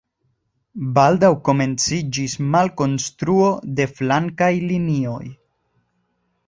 [0.95, 5.25] Baldaŭ komenciĝis malkonstruo de flankaj linioj.